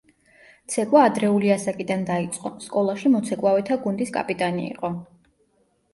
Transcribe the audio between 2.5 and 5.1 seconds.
სკოლაში მოცეკვავეთა გუნდის კაპიტანი იყო.